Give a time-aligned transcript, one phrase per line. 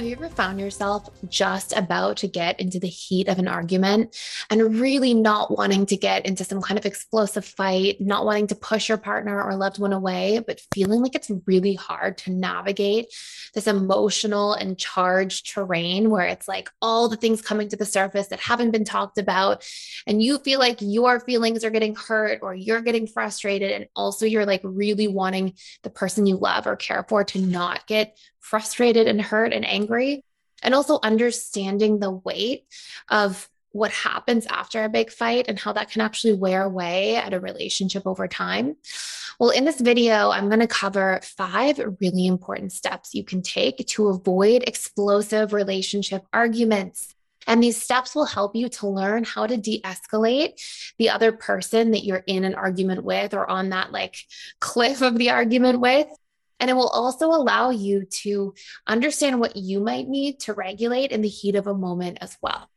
[0.00, 4.16] Have you ever found yourself just about to get into the heat of an argument
[4.48, 8.54] and really not wanting to get into some kind of explosive fight, not wanting to
[8.54, 13.14] push your partner or loved one away, but feeling like it's really hard to navigate
[13.52, 18.28] this emotional and charged terrain where it's like all the things coming to the surface
[18.28, 19.68] that haven't been talked about.
[20.06, 23.70] And you feel like your feelings are getting hurt or you're getting frustrated.
[23.70, 27.86] And also, you're like really wanting the person you love or care for to not
[27.86, 30.24] get frustrated and hurt and angry.
[30.62, 32.66] And also understanding the weight
[33.08, 37.32] of what happens after a big fight and how that can actually wear away at
[37.32, 38.76] a relationship over time.
[39.38, 43.86] Well, in this video, I'm going to cover five really important steps you can take
[43.86, 47.14] to avoid explosive relationship arguments.
[47.46, 50.62] And these steps will help you to learn how to de escalate
[50.98, 54.16] the other person that you're in an argument with or on that like
[54.60, 56.06] cliff of the argument with
[56.60, 58.54] and it will also allow you to
[58.86, 62.68] understand what you might need to regulate in the heat of a moment as well.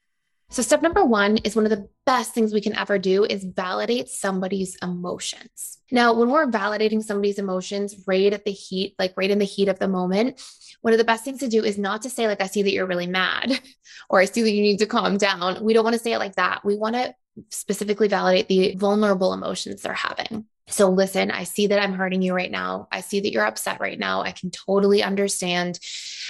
[0.49, 3.43] So step number 1 is one of the best things we can ever do is
[3.43, 5.79] validate somebody's emotions.
[5.91, 9.67] Now, when we're validating somebody's emotions right at the heat, like right in the heat
[9.67, 10.39] of the moment,
[10.81, 12.71] one of the best things to do is not to say like I see that
[12.71, 13.59] you're really mad
[14.09, 15.63] or I see that you need to calm down.
[15.63, 16.63] We don't want to say it like that.
[16.63, 17.15] We want to
[17.49, 20.45] specifically validate the vulnerable emotions they're having.
[20.67, 22.87] So, listen, I see that I'm hurting you right now.
[22.91, 24.21] I see that you're upset right now.
[24.21, 25.79] I can totally understand.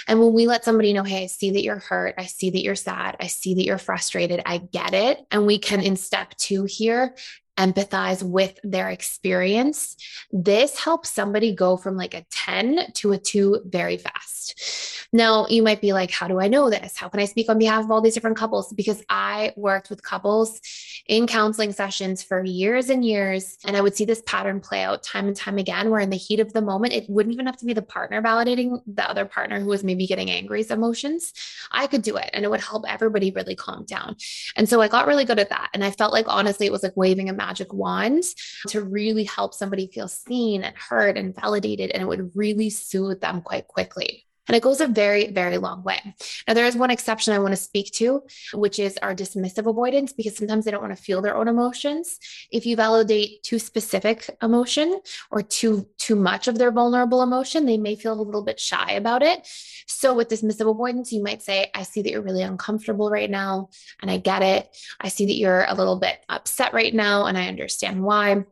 [0.08, 2.16] And when we let somebody know, hey, I see that you're hurt.
[2.18, 3.16] I see that you're sad.
[3.20, 4.42] I see that you're frustrated.
[4.44, 5.24] I get it.
[5.30, 7.14] And we can, in step two here,
[7.56, 9.96] empathize with their experience.
[10.32, 15.04] This helps somebody go from like a 10 to a two very fast.
[15.12, 16.96] Now, you might be like, how do I know this?
[16.96, 18.72] How can I speak on behalf of all these different couples?
[18.72, 20.60] Because I worked with couples
[21.06, 23.56] in counseling sessions for years and years.
[23.64, 26.16] And I would see this pattern play out time and time again, where in the
[26.16, 29.24] heat of the moment, it wouldn't even have to be the partner validating the other
[29.24, 31.32] partner who was maybe getting angry's emotions.
[31.70, 34.16] I could do it and it would help everybody really calm down.
[34.56, 35.70] And so I got really good at that.
[35.74, 38.22] And I felt like honestly, it was like waving a magic wand
[38.68, 41.90] to really help somebody feel seen and heard and validated.
[41.90, 44.24] And it would really soothe them quite quickly.
[44.46, 46.14] And it goes a very, very long way.
[46.46, 48.22] Now, there is one exception I want to speak to,
[48.52, 52.18] which is our dismissive avoidants, because sometimes they don't want to feel their own emotions.
[52.50, 55.00] If you validate too specific emotion
[55.30, 58.92] or too too much of their vulnerable emotion, they may feel a little bit shy
[58.92, 59.48] about it.
[59.86, 63.70] So with dismissive avoidants, you might say, I see that you're really uncomfortable right now,
[64.02, 64.76] and I get it.
[65.00, 68.44] I see that you're a little bit upset right now, and I understand why.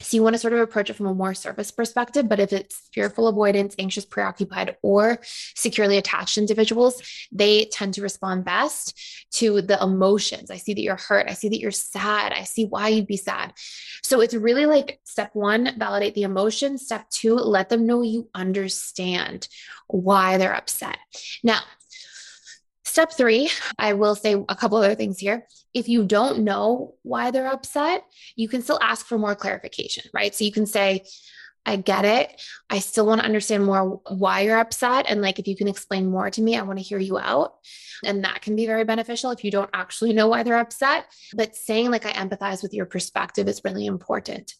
[0.00, 2.28] So you want to sort of approach it from a more service perspective.
[2.28, 5.18] But if it's fearful avoidants, anxious, preoccupied, or
[5.54, 7.00] securely attached individuals,
[7.32, 10.50] they tend to respond best to the emotions.
[10.50, 11.28] I see that you're hurt.
[11.28, 12.32] I see that you're sad.
[12.32, 13.54] I see why you'd be sad.
[14.02, 16.76] So it's really like step one, validate the emotion.
[16.76, 19.48] Step two, let them know you understand
[19.88, 20.98] why they're upset.
[21.42, 21.60] Now,
[22.96, 25.46] Step three, I will say a couple other things here.
[25.74, 30.34] If you don't know why they're upset, you can still ask for more clarification, right?
[30.34, 31.04] So you can say,
[31.66, 32.40] I get it.
[32.70, 35.04] I still want to understand more why you're upset.
[35.10, 37.56] And like, if you can explain more to me, I want to hear you out.
[38.02, 41.04] And that can be very beneficial if you don't actually know why they're upset.
[41.34, 44.54] But saying, like, I empathize with your perspective is really important.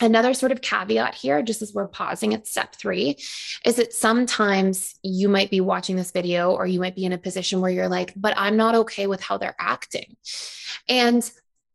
[0.00, 3.16] Another sort of caveat here, just as we're pausing at step three,
[3.64, 7.18] is that sometimes you might be watching this video or you might be in a
[7.18, 10.16] position where you're like, but I'm not okay with how they're acting.
[10.88, 11.28] And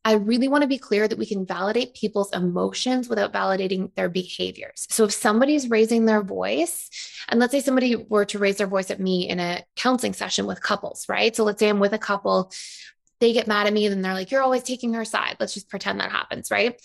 [0.06, 4.10] I really want to be clear that we can validate people's emotions without validating their
[4.10, 4.86] behaviors.
[4.90, 6.90] So if somebody's raising their voice,
[7.30, 10.46] and let's say somebody were to raise their voice at me in a counseling session
[10.46, 11.34] with couples, right?
[11.34, 12.52] So let's say I'm with a couple,
[13.22, 15.38] they get mad at me, and they're like, you're always taking her side.
[15.40, 16.78] Let's just pretend that happens, right?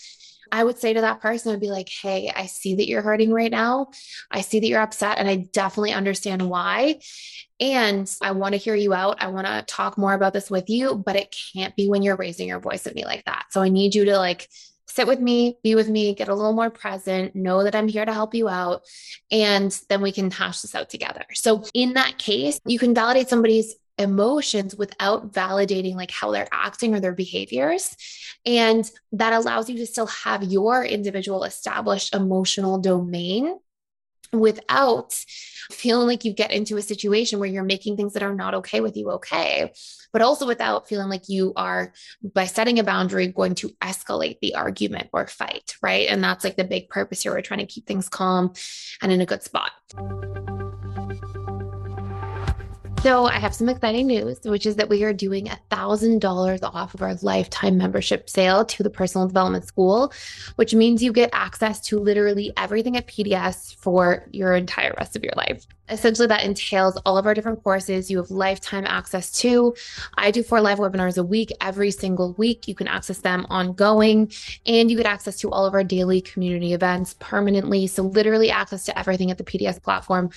[0.51, 3.31] I would say to that person, I'd be like, hey, I see that you're hurting
[3.31, 3.91] right now.
[4.31, 6.99] I see that you're upset, and I definitely understand why.
[7.59, 9.21] And I want to hear you out.
[9.21, 12.15] I want to talk more about this with you, but it can't be when you're
[12.15, 13.47] raising your voice at me like that.
[13.51, 14.47] So I need you to like
[14.87, 18.05] sit with me, be with me, get a little more present, know that I'm here
[18.05, 18.83] to help you out,
[19.31, 21.25] and then we can hash this out together.
[21.33, 26.95] So, in that case, you can validate somebody's emotions without validating like how they're acting
[26.95, 27.95] or their behaviors.
[28.45, 33.59] And that allows you to still have your individual established emotional domain
[34.31, 35.13] without
[35.71, 38.79] feeling like you get into a situation where you're making things that are not okay
[38.79, 39.71] with you okay,
[40.11, 41.93] but also without feeling like you are,
[42.33, 46.07] by setting a boundary, going to escalate the argument or fight, right?
[46.09, 47.33] And that's like the big purpose here.
[47.33, 48.53] We're trying to keep things calm
[49.01, 49.71] and in a good spot.
[53.01, 57.01] So, I have some exciting news, which is that we are doing $1,000 off of
[57.01, 60.11] our lifetime membership sale to the Personal Development School,
[60.57, 65.23] which means you get access to literally everything at PDS for your entire rest of
[65.23, 69.75] your life essentially that entails all of our different courses you have lifetime access to.
[70.17, 72.67] I do four live webinars a week every single week.
[72.67, 74.31] You can access them ongoing
[74.65, 77.87] and you get access to all of our daily community events permanently.
[77.87, 80.29] So literally access to everything at the pds platform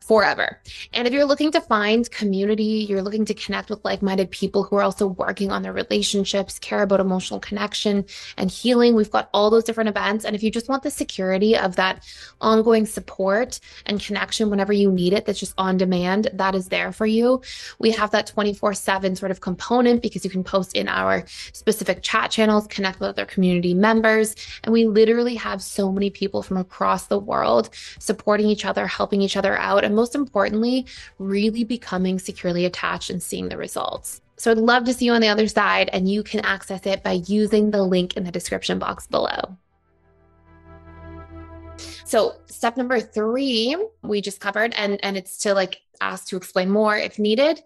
[0.00, 0.60] forever.
[0.92, 4.76] And if you're looking to find community you're looking to connect with like-minded people who
[4.76, 8.04] are also working on their relationships care about emotional connection
[8.36, 10.24] and healing we've got all those different events.
[10.24, 12.04] And if you just want the security of that
[12.40, 16.90] ongoing support and connection whenever you need it that's just on demand, that is there
[16.92, 17.40] for you.
[17.78, 22.02] We have that 24 7 sort of component because you can post in our specific
[22.02, 24.34] chat channels, connect with other community members.
[24.64, 29.22] And we literally have so many people from across the world supporting each other, helping
[29.22, 30.86] each other out, and most importantly,
[31.18, 34.20] really becoming securely attached and seeing the results.
[34.36, 37.02] So I'd love to see you on the other side, and you can access it
[37.02, 39.56] by using the link in the description box below.
[42.04, 46.70] So step number three, we just covered, and, and it's to like ask to explain
[46.70, 47.60] more if needed.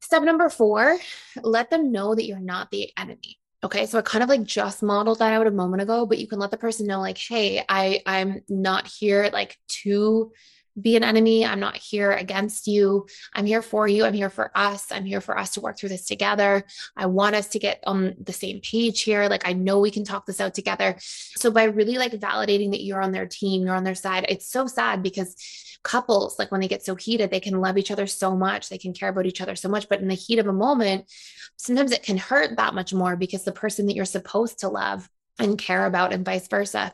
[0.00, 0.98] Step number four,
[1.42, 3.38] let them know that you're not the enemy.
[3.64, 3.86] Okay.
[3.86, 6.38] So I kind of like just modeled that out a moment ago, but you can
[6.38, 10.32] let the person know, like, hey, I, I'm not here like to
[10.80, 11.44] be an enemy.
[11.44, 13.06] I'm not here against you.
[13.34, 14.04] I'm here for you.
[14.04, 14.92] I'm here for us.
[14.92, 16.64] I'm here for us to work through this together.
[16.96, 19.28] I want us to get on the same page here.
[19.28, 20.96] Like, I know we can talk this out together.
[20.98, 24.48] So, by really like validating that you're on their team, you're on their side, it's
[24.48, 25.36] so sad because
[25.82, 28.78] couples, like when they get so heated, they can love each other so much, they
[28.78, 29.88] can care about each other so much.
[29.88, 31.10] But in the heat of a moment,
[31.56, 35.08] sometimes it can hurt that much more because the person that you're supposed to love
[35.38, 36.92] and care about, and vice versa,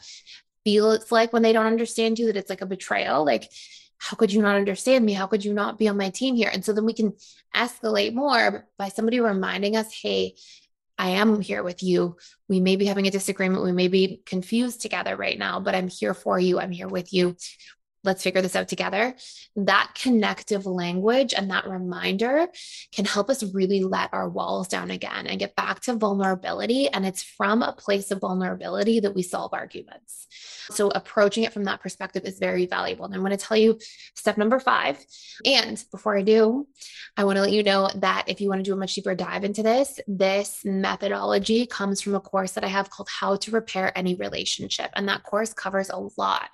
[0.65, 3.51] feel it's like when they don't understand you that it's like a betrayal like
[3.99, 6.51] how could you not understand me how could you not be on my team here
[6.53, 7.13] and so then we can
[7.55, 10.35] escalate more by somebody reminding us hey
[10.99, 12.17] I am here with you.
[12.49, 13.65] We may be having a disagreement.
[13.65, 16.61] We may be confused together right now, but I'm here for you.
[16.61, 17.35] I'm here with you
[18.05, 19.15] let's figure this out together.
[19.57, 22.49] That connective language and that reminder
[22.93, 26.89] can help us really let our walls down again and get back to vulnerability.
[26.89, 30.27] And it's from a place of vulnerability that we solve arguments.
[30.71, 33.05] So, approaching it from that perspective is very valuable.
[33.05, 33.79] And I'm going to tell you
[34.15, 35.05] step number five.
[35.45, 36.67] And before I do,
[37.17, 39.15] I want to let you know that if you want to do a much deeper
[39.15, 43.51] dive into this, this methodology comes from a course that I have called How to
[43.51, 44.91] Repair Any Relationship.
[44.95, 46.49] And that course covers a lot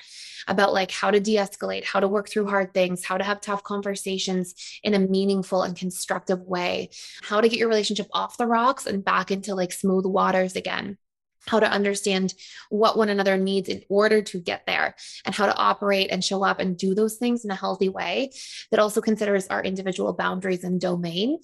[0.46, 3.40] about like how to de escalate, how to work through hard things, how to have
[3.40, 6.90] tough conversations in a meaningful and constructive way,
[7.22, 10.98] how to get your relationship off the rocks and back into like smooth waters again
[11.46, 12.34] how to understand
[12.68, 14.94] what one another needs in order to get there
[15.24, 18.30] and how to operate and show up and do those things in a healthy way
[18.70, 21.38] that also considers our individual boundaries and domain.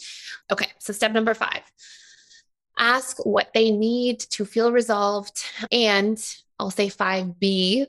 [0.53, 1.63] Okay, so step number five
[2.79, 5.45] ask what they need to feel resolved.
[5.71, 6.19] And
[6.59, 7.87] I'll say 5B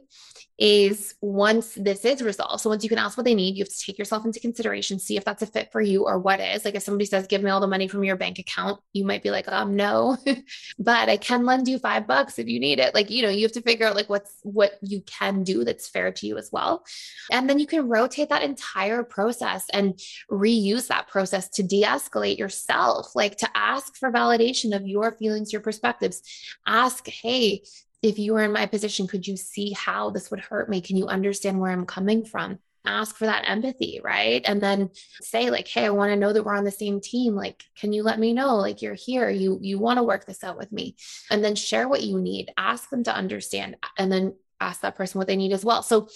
[0.57, 2.61] is once this is resolved.
[2.61, 4.99] So once you can ask what they need, you have to take yourself into consideration,
[4.99, 6.63] see if that's a fit for you or what is.
[6.63, 9.21] Like if somebody says, give me all the money from your bank account, you might
[9.21, 10.17] be like, um, no,
[10.79, 12.95] but I can lend you five bucks if you need it.
[12.95, 15.89] Like, you know, you have to figure out like what's what you can do that's
[15.89, 16.85] fair to you as well.
[17.31, 19.99] And then you can rotate that entire process and
[20.31, 25.61] reuse that process to de-escalate yourself, like to ask for validation of your feelings, your
[25.61, 26.21] perspectives.
[26.65, 27.63] Ask, hey,
[28.05, 30.81] if you were in my position, could you see how this would hurt me?
[30.81, 32.59] Can you understand where I'm coming from?
[32.85, 34.43] Ask for that empathy, right?
[34.45, 37.35] And then say, like, hey, I want to know that we're on the same team.
[37.35, 38.57] Like, can you let me know?
[38.57, 39.29] Like, you're here.
[39.29, 40.95] You you want to work this out with me.
[41.31, 42.51] And then share what you need.
[42.57, 43.77] Ask them to understand.
[43.97, 45.81] And then ask that person what they need as well.
[45.81, 46.07] So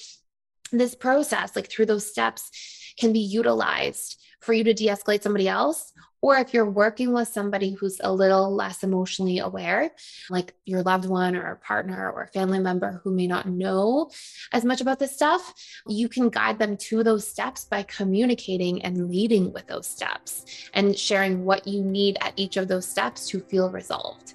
[0.77, 2.51] this process, like through those steps,
[2.97, 7.29] can be utilized for you to de escalate somebody else or if you're working with
[7.29, 9.91] somebody who's a little less emotionally aware,
[10.29, 14.09] like your loved one or a partner or a family member who may not know
[14.51, 15.53] as much about this stuff,
[15.87, 20.97] you can guide them to those steps by communicating and leading with those steps and
[20.97, 24.33] sharing what you need at each of those steps to feel resolved.